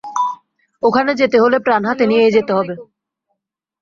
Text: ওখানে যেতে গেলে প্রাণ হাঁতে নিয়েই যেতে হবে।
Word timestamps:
ওখানে 0.83 1.11
যেতে 1.15 1.37
গেলে 1.43 1.57
প্রাণ 1.65 1.81
হাঁতে 1.87 2.03
নিয়েই 2.07 2.35
যেতে 2.35 2.51
হবে। 2.57 2.73